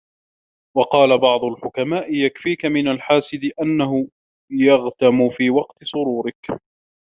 [0.77, 4.07] وَقَالَ بَعْضُ الْحُكَمَاءِ يَكْفِيك مِنْ الْحَاسِدِ أَنَّهُ
[4.51, 6.61] يَغْتَمُّ فِي وَقْتِ سُرُورِك